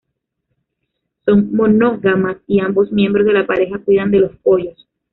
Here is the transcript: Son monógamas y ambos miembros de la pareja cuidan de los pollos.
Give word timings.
Son 1.25 1.53
monógamas 1.55 2.37
y 2.47 2.59
ambos 2.59 2.91
miembros 2.91 3.23
de 3.27 3.33
la 3.33 3.45
pareja 3.45 3.77
cuidan 3.77 4.09
de 4.09 4.21
los 4.21 4.35
pollos. 4.37 4.89